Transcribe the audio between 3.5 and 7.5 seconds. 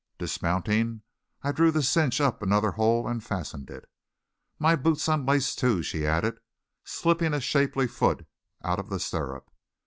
it. "My boot's unlaced, too," she added, slipping a